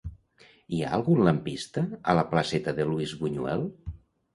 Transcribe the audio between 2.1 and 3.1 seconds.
a la placeta de